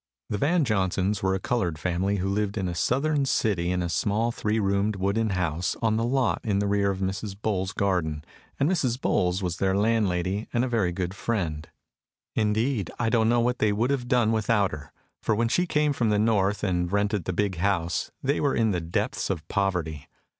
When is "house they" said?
17.57-18.39